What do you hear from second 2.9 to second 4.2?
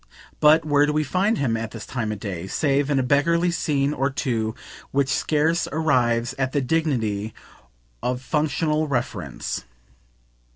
a beggarly scene or